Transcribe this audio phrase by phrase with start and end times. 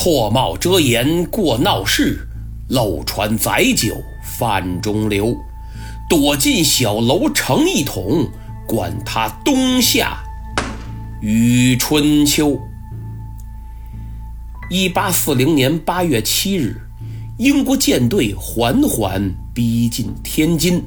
[0.00, 2.28] 破帽遮颜过闹市，
[2.68, 3.92] 漏船载酒
[4.22, 5.36] 泛中流。
[6.08, 8.28] 躲进小楼成一统，
[8.64, 10.22] 管他冬夏
[11.20, 12.56] 与春秋。
[14.70, 16.80] 一八四零年八月七日，
[17.36, 20.80] 英国舰队缓缓逼近天津。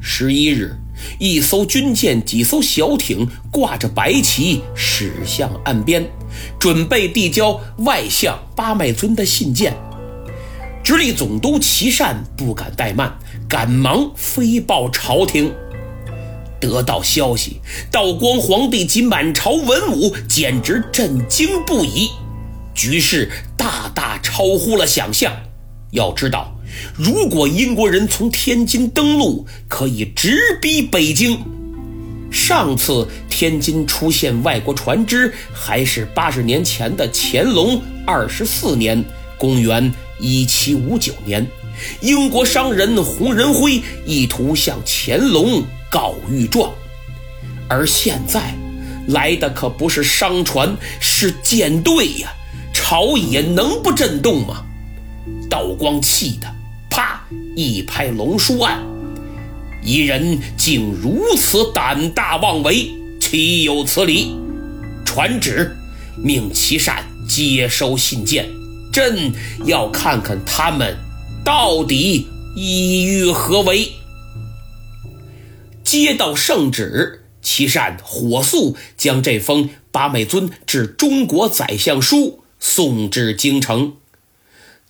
[0.00, 0.76] 十一日，
[1.18, 6.04] 一艘军舰、几艘小艇挂着白旗驶向岸边，
[6.58, 9.74] 准备递交外相巴麦尊的信件。
[10.82, 13.18] 直隶总督琦善不敢怠慢，
[13.48, 15.52] 赶忙飞报朝廷。
[16.60, 22.08] 得到消息，道光皇帝及满朝文武简直震惊不已，
[22.74, 25.32] 局势大大超乎了想象。
[25.92, 26.57] 要知道。
[26.96, 31.38] 如果英国人从天津登陆，可以直逼北京。
[32.30, 39.02] 上次天津出现外国船只，还是八十年前的乾隆二十四年
[39.38, 41.46] （公元1759年），
[42.02, 46.70] 英国商人洪仁辉意图向乾隆告御状，
[47.66, 48.54] 而现在
[49.06, 52.30] 来的可不是商船，是舰队呀！
[52.74, 54.64] 朝野能不震动吗？
[55.48, 56.57] 道光气的。
[56.98, 57.22] 啪！
[57.54, 58.84] 一拍龙书案，
[59.84, 62.90] 一人竟如此胆大妄为，
[63.20, 64.34] 岂有此理！
[65.04, 65.76] 传旨，
[66.16, 68.48] 命齐善接收信件，
[68.92, 69.32] 朕
[69.64, 70.96] 要看看他们
[71.44, 73.92] 到底意欲何为。
[75.84, 83.92] 接到圣旨，齐善火速将这封八美尊致中国宰相书送至京城。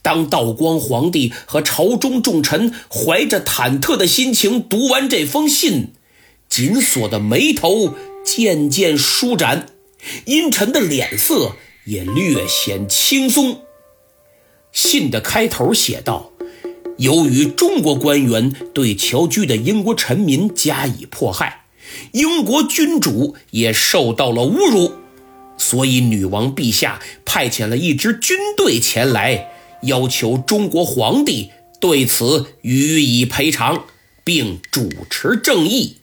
[0.09, 5.93] 当道光皇帝和朝中重臣怀着忐忑的心情读完这封信，
[6.49, 7.93] 紧锁的眉头
[8.25, 9.67] 渐渐舒展，
[10.25, 13.61] 阴沉的脸色也略显轻松。
[14.73, 16.33] 信的开头写道
[16.97, 21.67] ：“由于中国官员对侨居的英国臣民加以迫害，
[22.13, 24.91] 英国君主也受到了侮辱，
[25.59, 29.51] 所以女王陛下派遣了一支军队前来。”
[29.83, 31.51] 要求中国皇帝
[31.81, 33.85] 对此予以赔偿，
[34.25, 35.97] 并主持正义。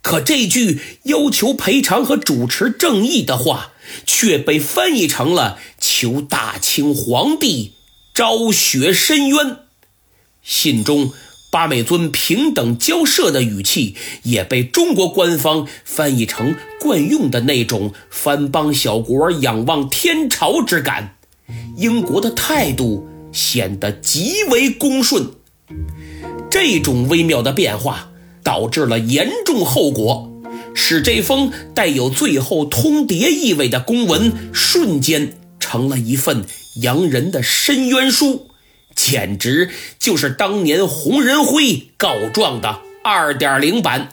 [0.00, 3.72] 可这句要求赔偿和主持正义的话，
[4.06, 7.72] 却被翻译成了求大清皇帝
[8.14, 9.58] 昭雪伸冤。
[10.42, 11.12] 信中
[11.50, 21.17] 八美尊平等交涉的语气，也被中国官方翻译成惯用的那种藩邦小国仰望天朝之感。
[21.76, 25.30] 英国的态度显得极为恭顺，
[26.50, 28.10] 这种微妙的变化
[28.42, 30.30] 导致了严重后果，
[30.74, 36.44] 使这封带有最后通牒意味的公文瞬间成了一份
[36.82, 38.50] 洋人的申冤书，
[38.94, 44.08] 简直就是当年洪仁辉告状的二点零版。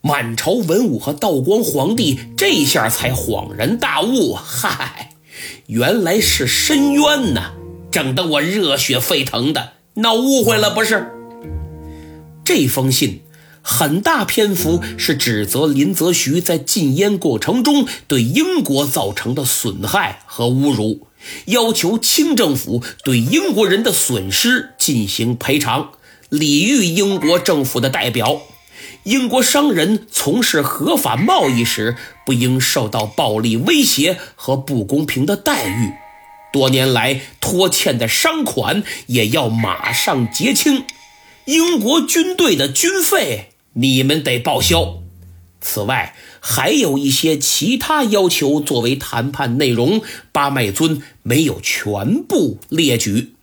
[0.00, 5.13] 满朝文武和道光皇帝这下才恍然大悟，嗨！
[5.66, 7.52] 原来是申冤呐，
[7.90, 11.10] 整得我热血沸腾的，闹误会了不是？
[12.44, 13.22] 这封信
[13.62, 21.06] 很大篇幅是指责林则徐在禁烟过程中对英国造成的损害和侮辱，
[21.46, 25.92] 要求清政府对英国人的损失进行赔偿，
[26.28, 28.42] 礼遇英国政府的代表。
[29.04, 35.92] 英国商人从事合法贸易时，不应受到暴力威胁和不公平的待遇。
[36.52, 40.84] 多年来拖欠的商款也要马上结清。
[41.46, 45.00] 英国军队的军费你们得报销。
[45.60, 53.34] 此外，还有一些其他要求作为谈判内容，巴麦尊没有全部列举。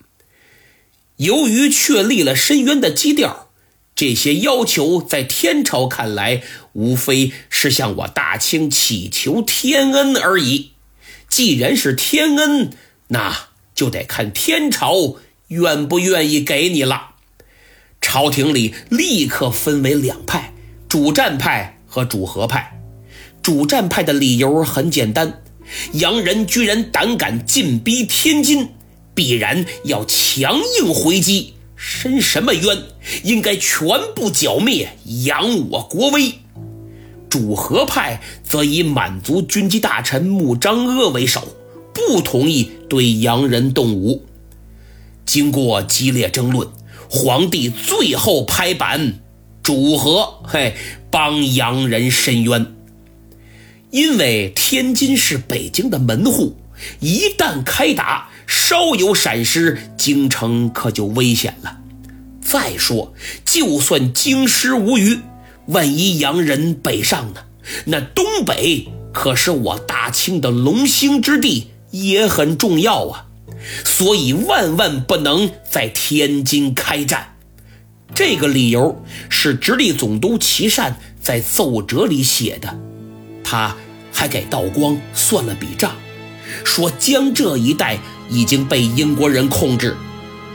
[1.18, 3.50] 由于确立了深渊的基调。
[4.01, 6.41] 这些要求在天朝看来，
[6.73, 10.71] 无非是向我大清祈求天恩而已。
[11.30, 12.71] 既然是天恩，
[13.09, 15.18] 那就得看天朝
[15.50, 17.12] 愿不愿意给你了。
[18.01, 20.51] 朝廷里立刻分为两派：
[20.89, 22.81] 主战派和主和派。
[23.44, 25.44] 主战派的理由很简单：
[25.94, 28.69] 洋人居然胆敢进逼天津，
[29.13, 31.54] 必然要强硬回击。
[31.83, 32.78] 申什么冤？
[33.24, 34.95] 应该全部剿灭，
[35.25, 36.36] 扬我国威。
[37.28, 41.57] 主和派则以满族军机大臣穆彰阿为首，
[41.92, 44.24] 不同意对洋人动武。
[45.25, 46.68] 经过激烈争论，
[47.10, 49.19] 皇帝最后拍板，
[49.63, 50.75] 主和，嘿，
[51.10, 52.68] 帮洋人申冤。
[53.89, 56.57] 因为天津是北京的门户，
[57.00, 61.77] 一旦开打，稍有闪失，京城可就危险了。
[62.42, 63.13] 再说，
[63.45, 65.21] 就算京师无虞，
[65.68, 67.45] 万一洋人北上呢？
[67.86, 73.27] 那东北可是我大清的龙兴之地，也很重要啊。
[73.86, 77.38] 所以万万不能在天津开战。
[78.13, 82.77] 这个理由是直隶总督琦善在奏折里写的。
[83.45, 83.77] 他
[84.12, 85.95] 还给道光算了笔账，
[86.63, 88.00] 说江浙一带
[88.30, 89.95] 已经被英国人控制。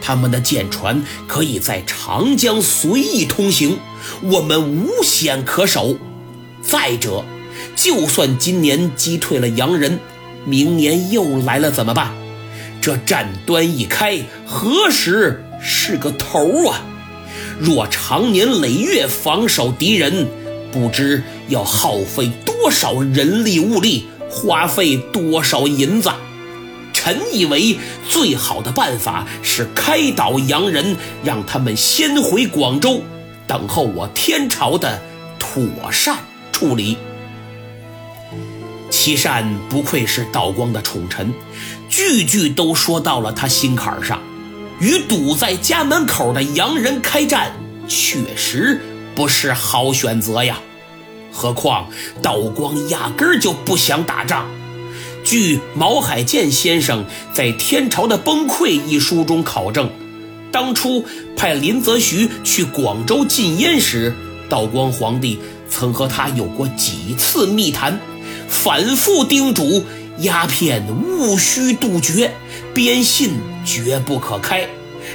[0.00, 3.78] 他们的舰船可以在长江随意通行，
[4.22, 5.96] 我们无险可守。
[6.62, 7.24] 再者，
[7.74, 9.98] 就算今年击退了洋人，
[10.44, 12.12] 明年又来了怎么办？
[12.80, 16.82] 这战端一开，何时是个头啊？
[17.58, 20.28] 若长年累月防守敌人，
[20.70, 24.06] 不知要耗费多少人力物力，
[24.36, 26.10] 花费多少银子。
[26.92, 33.00] 臣以为最好的办法是开导洋人，让他们先回广州，
[33.46, 35.00] 等候我天朝的
[35.38, 36.18] 妥善
[36.52, 36.98] 处理。
[38.90, 41.32] 琦善不愧是道光的宠臣，
[41.88, 44.20] 句句都说到了他心坎上。
[44.78, 47.52] 与堵在家门口的洋人开战，
[47.88, 48.80] 确实
[49.14, 50.58] 不是好选择呀。
[51.36, 51.88] 何况
[52.22, 54.46] 道光压根儿就不想打仗。
[55.22, 59.90] 据毛海建先生在《天朝的崩溃》一书中考证，
[60.50, 61.04] 当初
[61.36, 64.14] 派林则徐去广州禁烟时，
[64.48, 65.38] 道光皇帝
[65.68, 68.00] 曾和他有过几次密谈，
[68.48, 69.84] 反复叮嘱
[70.20, 72.32] 鸦片务须杜绝，
[72.72, 73.32] 边信
[73.64, 74.66] 绝不可开。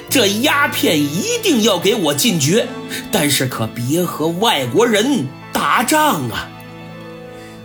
[0.10, 2.68] 这鸦片一定要给我禁绝，
[3.12, 6.50] 但是可别和外国人打仗啊！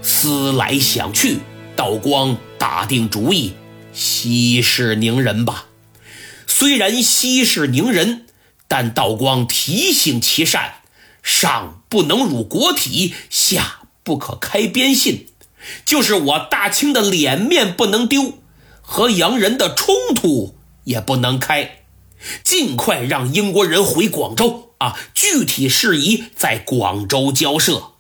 [0.03, 1.39] 思来想去。
[1.75, 3.53] 道光打定主意，
[3.93, 5.67] 息事宁人吧。
[6.47, 8.27] 虽然息事宁人，
[8.67, 10.77] 但道光提醒其善：
[11.23, 15.27] 上不能辱国体，下不可开边信。
[15.85, 18.39] 就是我大清的脸面不能丢，
[18.81, 21.83] 和洋人的冲突也不能开。
[22.43, 24.99] 尽快让英国人回广州啊！
[25.15, 27.93] 具体事宜在广州交涉。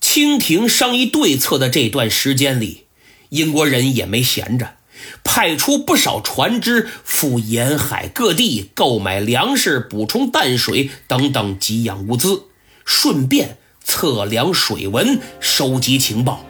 [0.00, 2.86] 清廷商议对策的这段时间里，
[3.28, 4.76] 英国人也没闲着，
[5.22, 12.44] 派出不少船只赴沿海各地购买粮食、补充淡水等等给养物资，
[12.84, 16.44] 顺便测量水文、收集情报。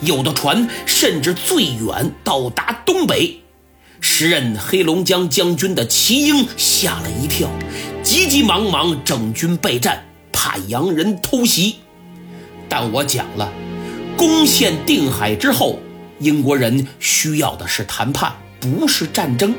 [0.00, 3.40] 有的船甚至最远到达东北。
[4.00, 7.48] 时任黑龙江将军的齐英吓了一跳，
[8.02, 11.76] 急急忙忙整军备战，怕洋人偷袭。
[12.68, 13.52] 但我讲了，
[14.16, 15.78] 攻陷定海之后，
[16.20, 19.54] 英国人需要的是谈判，不是战争，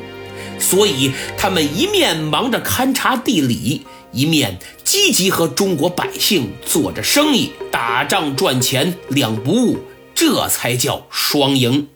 [0.59, 9.79] 所以他们一面忙着勘察地理，一面积极和中国百姓做着生意，打仗赚钱两不误，
[10.13, 11.87] 这才叫双赢。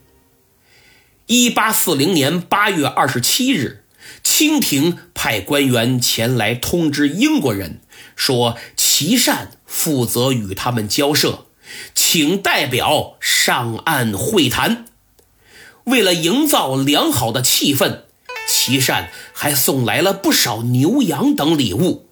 [1.28, 3.84] 一八四零年八月二十七日，
[4.24, 7.82] 清廷派官员前来通知英国人，
[8.16, 9.52] 说琦善。
[9.66, 11.48] 负责与他们交涉，
[11.96, 14.86] 请代表上岸会谈。
[15.86, 18.02] 为了营造良好的气氛，
[18.48, 22.08] 琦善还送来了不少牛羊等礼物。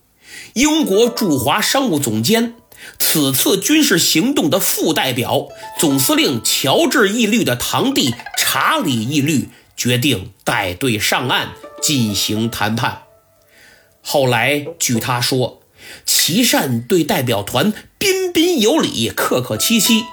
[0.53, 2.55] 英国驻华商务总监、
[2.99, 5.47] 此次军事行动的副代表、
[5.79, 11.49] 总司令乔治义律的堂弟查理义律决定带队上岸
[11.81, 13.03] 进行谈判。
[14.01, 15.59] 后来据他说。
[16.05, 20.03] 琦善对代表团彬彬有礼、客客气气，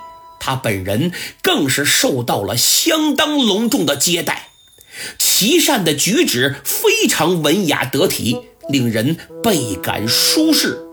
[0.41, 4.49] 他本人更是受到了相当隆重的接待。
[5.19, 8.39] 琦善的举止非常文雅得体，
[8.71, 10.88] 令人倍感舒适。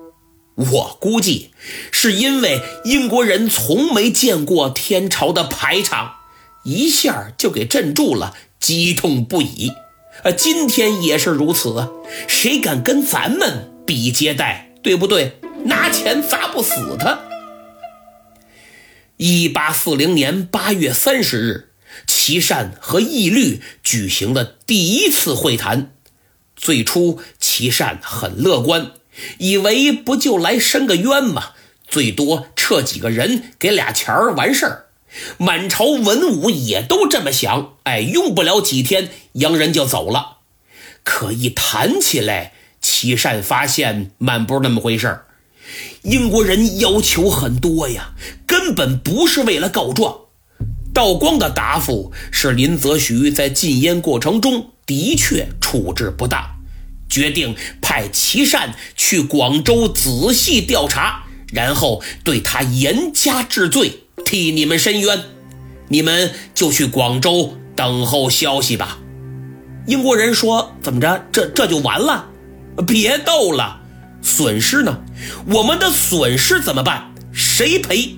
[0.55, 1.51] 我估计
[1.91, 6.15] 是因为英国人从没见过天朝的排场，
[6.63, 9.73] 一下就给镇住了，激动不已。
[10.23, 11.91] 呃，今天也是如此，
[12.27, 14.71] 谁敢跟咱们比接待？
[14.81, 15.39] 对不对？
[15.65, 17.19] 拿钱砸不死他。
[19.17, 21.69] 一八四零年八月三十日，
[22.07, 25.91] 琦善和义律举行了第一次会谈。
[26.55, 28.91] 最初，琦善很乐观，
[29.37, 31.51] 以为不就来申个冤吗？
[31.87, 34.85] 最多撤几个人，给俩钱儿完事儿。
[35.37, 37.75] 满朝文武也都这么想。
[37.83, 40.37] 哎，用不了几天，洋人就走了。
[41.03, 45.25] 可一谈起来，琦善发现，满不是那么回事儿。
[46.01, 48.13] 英国人要求很多呀，
[48.45, 50.19] 根本不是为了告状。
[50.93, 56.54] 道光的答复是：林则徐在禁烟过程中的确处置不当，
[57.09, 65.23] 决定派琦善去广州仔细调查，然后对他严加治罪，替你们申冤。
[65.87, 68.97] 你们就去广州等候消息吧。
[69.87, 71.25] 英国人说：“怎么着？
[71.31, 72.25] 这这就完了？
[72.87, 73.81] 别逗了，
[74.21, 74.99] 损失呢？
[75.47, 77.13] 我们的损失怎么办？
[77.31, 78.15] 谁赔？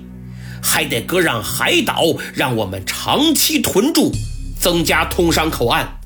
[0.62, 2.02] 还得割让海岛，
[2.34, 4.12] 让我们长期屯驻，
[4.58, 6.00] 增加通商口岸，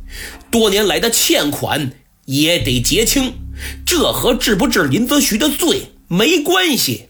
[0.51, 1.93] 多年来的欠款
[2.25, 3.35] 也得结清。
[3.85, 7.09] 这和治不治林则徐的罪没关系。”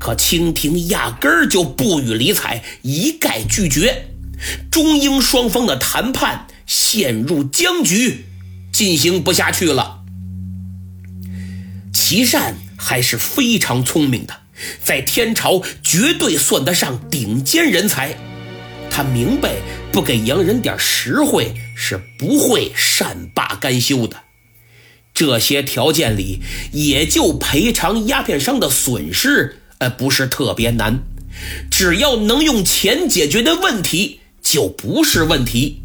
[0.00, 4.06] 可清廷压根儿就不予理睬，一概拒绝。
[4.70, 8.24] 中英双方的谈判陷入僵局，
[8.72, 10.00] 进行不下去了。
[11.92, 14.34] 琦善还是非常聪明的，
[14.82, 18.16] 在天朝绝对算得上顶尖人才。
[18.90, 19.56] 他明白
[19.92, 24.16] 不给洋人点实惠是不会善罢甘休的。
[25.12, 26.40] 这些条件里，
[26.72, 29.56] 也就赔偿鸦片商的损失。
[29.78, 31.00] 呃，不是特别难，
[31.70, 35.82] 只要能用钱解决的问题，就不是问题。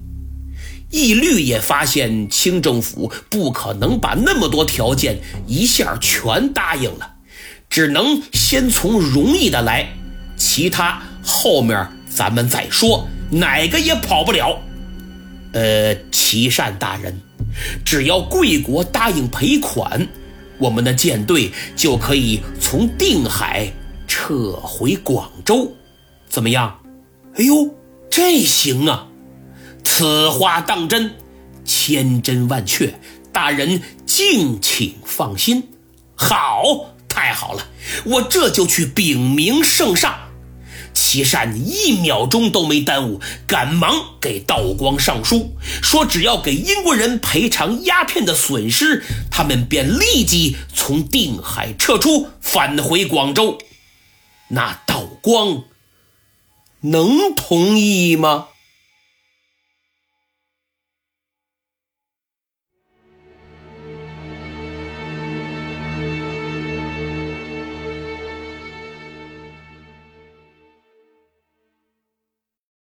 [0.92, 7.16] 义律也发现清政府不可能把那么多条件一下全答应了，
[7.70, 9.90] 只能先从容易的来，
[10.38, 14.60] 其他后面咱们再说，哪个也跑不了。
[15.54, 17.20] 呃，齐善大人，
[17.86, 20.08] 只要贵国答应赔款，
[20.58, 23.72] 我们的舰队就可以从定海。
[24.08, 25.76] 撤回广州，
[26.30, 26.80] 怎么样？
[27.36, 27.76] 哎呦，
[28.10, 29.08] 这行啊！
[29.84, 31.12] 此话当真，
[31.66, 32.94] 千真万确，
[33.34, 35.70] 大人敬请放心。
[36.14, 36.62] 好，
[37.10, 37.68] 太好了，
[38.06, 40.16] 我这就去禀明圣上。
[40.96, 53.60] 齐善一秒钟都没耽误，赶忙给道光上书，说只要给英国人赔偿鸦片的损失，他们便立即从定海撤出，返回广州。
[54.48, 55.66] 那道光
[56.80, 58.48] 能同意吗？